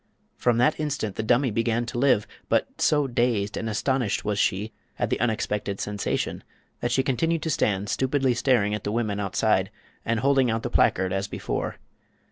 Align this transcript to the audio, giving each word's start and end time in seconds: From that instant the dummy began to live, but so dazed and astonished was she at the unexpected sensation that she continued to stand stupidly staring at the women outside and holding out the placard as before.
From 0.35 0.57
that 0.57 0.79
instant 0.79 1.15
the 1.15 1.21
dummy 1.21 1.51
began 1.51 1.85
to 1.85 1.99
live, 1.99 2.25
but 2.49 2.81
so 2.81 3.05
dazed 3.05 3.55
and 3.55 3.69
astonished 3.69 4.25
was 4.25 4.39
she 4.39 4.73
at 4.97 5.11
the 5.11 5.19
unexpected 5.19 5.79
sensation 5.79 6.43
that 6.79 6.91
she 6.91 7.03
continued 7.03 7.43
to 7.43 7.51
stand 7.51 7.87
stupidly 7.87 8.33
staring 8.33 8.73
at 8.73 8.83
the 8.83 8.91
women 8.91 9.19
outside 9.19 9.69
and 10.03 10.21
holding 10.21 10.49
out 10.49 10.63
the 10.63 10.71
placard 10.71 11.13
as 11.13 11.27
before. 11.27 11.75